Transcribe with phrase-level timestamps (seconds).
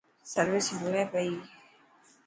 [0.31, 1.31] سروس هلي پئي.